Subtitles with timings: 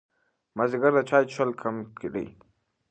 [0.55, 2.27] مازدیګر د چای څښل کم کړئ.